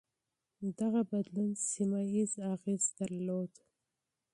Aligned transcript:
دغه 0.79 1.01
بدلون 1.11 1.51
سيمه 1.71 2.01
ييز 2.13 2.33
اغېز 2.53 2.83
درلود. 2.97 3.53